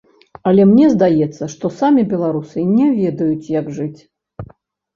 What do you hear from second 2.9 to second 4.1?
ведаюць, як жыць.